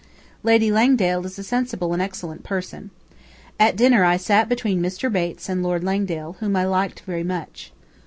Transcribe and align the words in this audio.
Lady 0.41 0.71
Langdale 0.71 1.23
is 1.27 1.37
a 1.37 1.43
sensible 1.43 1.93
and 1.93 2.01
excellent 2.01 2.43
person. 2.43 2.89
At 3.59 3.75
dinner 3.75 4.03
I 4.03 4.17
sat 4.17 4.49
between 4.49 4.81
Mr. 4.81 5.11
Bates 5.13 5.47
and 5.47 5.61
Lord 5.61 5.83
Langdale, 5.83 6.37
whom 6.39 6.55
I 6.55 6.65
liked 6.65 7.01
very 7.01 7.23
much. 7.23 7.71